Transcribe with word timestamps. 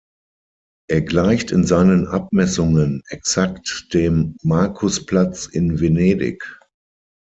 Er 0.89 1.01
gleicht 1.03 1.51
in 1.51 1.63
seinen 1.63 2.07
Abmessungen 2.07 3.03
exakt 3.09 3.89
dem 3.93 4.35
Markusplatz 4.41 5.45
in 5.45 5.79
Venedig. 5.79 6.57